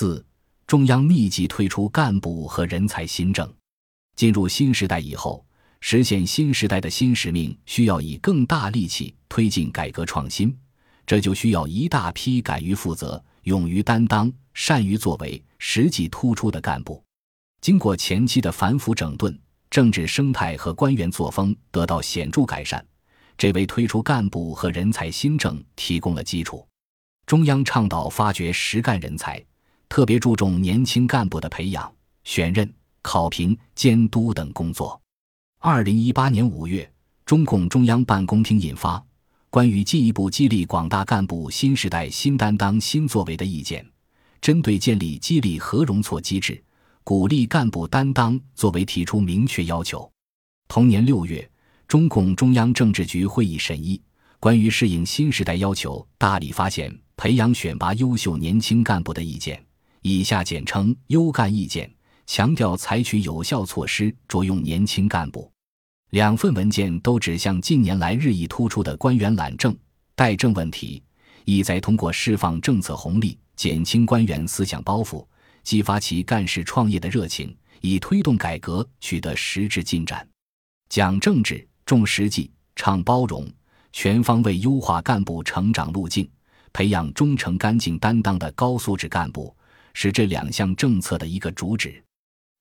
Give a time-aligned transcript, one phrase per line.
[0.00, 0.24] 四、
[0.64, 3.52] 中央密集推出干部和人才新政。
[4.14, 5.44] 进入新时代以后，
[5.80, 10.56] 实现新时代的新使命，需要以更大力气推进改革创新，
[11.04, 17.02] 这就需要一大批敢于负责、勇于担当、善于作为、实际突出的干部。
[17.60, 19.36] 经过前期的反腐整顿，
[19.68, 22.86] 政治生态和官员作风得到显著改善，
[23.36, 26.64] 这为推出干部和人才新政提供了基础。
[27.26, 29.44] 中央倡导发掘实干人才，
[29.88, 31.92] 特别注重年轻干部的培养、
[32.24, 32.72] 选任。
[33.00, 35.00] 考评、监督等工作。
[35.60, 36.90] 二零一八年五月，
[37.24, 38.98] 中共中央办公厅印发
[39.48, 43.82] 《关于进一步激励广大干部新时代新担当新作为的意见》，
[44.42, 46.62] 针对建立激励和容错机制，
[47.02, 50.10] 鼓励干部担当作为提出明确要求。
[50.66, 51.48] 同年六月，
[51.86, 53.96] 中共中央政治局会议审议
[54.38, 59.56] 《关于适应新时代要求大力发现、培养、选拔优秀年轻干部的意见》
[60.08, 61.92] （以下简称“优干意见”）。
[62.26, 65.50] 强调采取有效措施着用年轻干部。
[66.10, 69.76] 两份文件都指向近年来日益突出的官员懒政
[70.14, 71.02] 怠政问题，
[71.46, 75.26] 意在通过释放政策红利，减轻官员思想包袱，
[75.62, 80.26] 激发其干事创业的热情，以推动改革取得实质进展。
[80.90, 83.50] 讲政治，重实际，倡包容，
[83.92, 86.28] 全方位优化干部成长路径，
[86.74, 89.54] 培养忠诚干净担当的高素质干部，
[89.94, 92.02] 是这两项政策的一个主旨。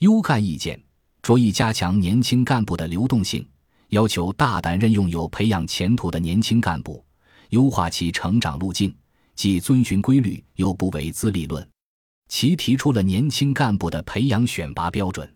[0.00, 0.80] 优干意见
[1.22, 3.46] 着意加强年轻干部的流动性，
[3.88, 7.04] 要求大胆任用有培养前途的年轻干部，
[7.50, 8.94] 优化其成长路径，
[9.34, 11.66] 既遵循规律又不违资历论。
[12.28, 15.30] 其提出了年轻干部的培养选拔标准，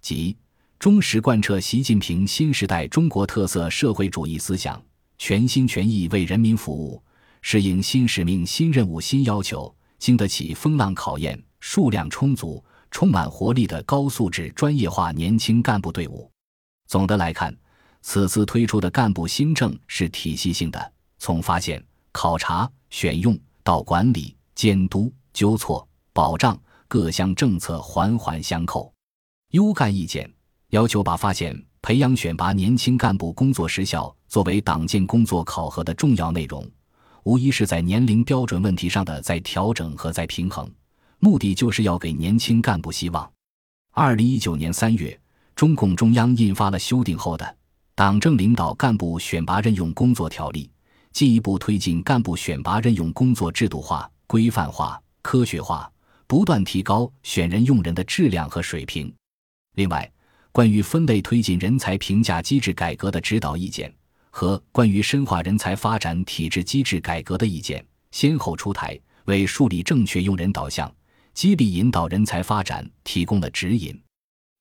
[0.00, 0.36] 即
[0.78, 4.80] 忠实贯彻习近平新时代中国特色社会主义思想，
[5.18, 7.02] 全心全意为人民服务，
[7.42, 12.64] 适应新使命、新任务、新要求，经得起风浪考验，数量充足。
[12.90, 16.32] 充满活力的高素质专业化年轻干部队伍。
[16.86, 17.54] 总的来看，
[18.00, 26.58] 此次推出的干部新政是体系性的，从发现、考察、选用到管理、监督、纠错、保障
[26.88, 28.90] 各项政策环环相扣。
[29.50, 30.26] 优干意见
[30.70, 36.66] 要求把发现、培养、选拔年轻干部工作实效作为党建工作考核的重要内容，
[37.28, 40.66] 无疑是在年龄标准问题上的再调整和再平衡。
[41.18, 43.30] 目的就是要给年轻干部希望。
[43.90, 45.20] 二零一九年三月，
[45.54, 47.44] 中共中央印发了修订后的
[47.94, 50.64] 《党政领导干部选拔任用工作条例》，
[51.12, 55.92] 进一步推进干部选拔任用工作制度化、规范化、科学化，
[56.26, 59.14] 不断提高选人用人的质量和水平。
[59.74, 60.10] 另外，
[60.50, 63.94] 关于分类推进人才评价机制改革的指导意见
[64.38, 70.88] 和关于深化人才发展体制机制改革的意见，先后出台，为树立正确用人导向。
[71.34, 74.00] 激励引导人才发展提供了指引。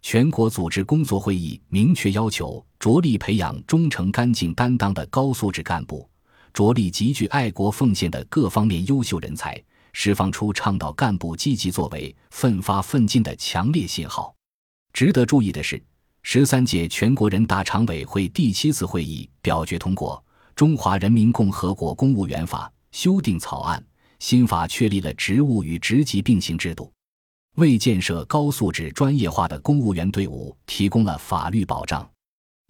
[0.01, 6.09] 全国组织工作会议明确要求，着力培养忠诚干净担当的高素质干部，
[6.51, 14.33] 着力集聚爱国奉献的各方面优秀人才，释放出倡导干部积极作为、奋发奋进的强烈信号。
[14.91, 15.79] 值得注意的是，
[16.29, 20.21] 十三届全国人大常委会第七次会议表决通过
[20.57, 23.81] 《中华人民共和国公务员法》修订草案。
[24.19, 26.91] 新法确立了职务与职级并行制度，
[27.55, 32.05] 为建设高素质专业化的公务员队伍提供了法律保障。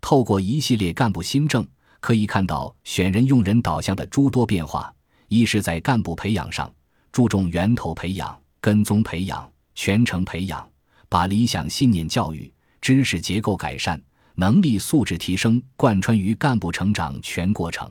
[0.02, 1.68] 透过一系列干部新政，
[2.00, 4.94] 可以看到选人用人导向的诸多变化：
[5.30, 6.72] 一是，在干部培养上，
[7.12, 10.70] 注重源头培养、跟踪培养、全程培养，
[11.10, 14.02] 把理想信念教育、知识结构改善、
[14.36, 17.88] 能力素质提升贯穿于干部成长全过程；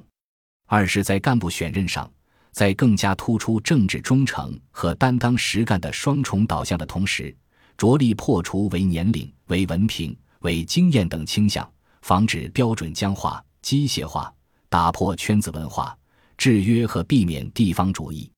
[0.67, 2.11] 二是，在干部选任上。
[2.53, 7.37] 在更加突出政治忠诚和担当实干的双重导向的同时，
[7.77, 11.71] 着力破除为年龄、为文凭、为经验等倾向，
[12.01, 14.33] 防止标准僵化、机械化，
[14.71, 15.95] 打破圈子文化，
[16.39, 18.33] 制约和避免地方主义。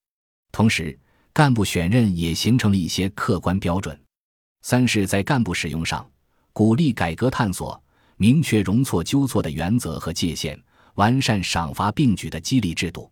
[0.50, 0.98] 同时，
[1.32, 3.96] 干部选任也形成了一些客观标准。
[4.62, 6.04] 三是，在干部使用上，
[6.58, 7.80] 鼓励改革探索，
[8.16, 10.60] 明确容错纠错的原则和界限，
[10.94, 13.08] 完善赏罚并举的激励制度。